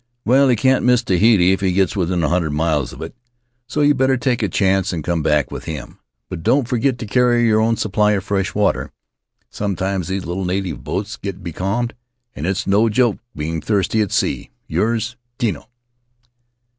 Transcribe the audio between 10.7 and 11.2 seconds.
boats